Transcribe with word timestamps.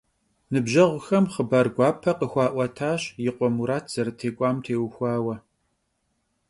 Nıbjeğuxem 0.51 1.25
xhıbar 1.33 1.67
guape 1.75 2.11
khıxua'uetaş 2.19 3.01
yi 3.23 3.31
khue 3.35 3.47
Murat 3.57 3.85
zerıtêk'uam 3.93 4.57
têuxuaue. 4.63 5.35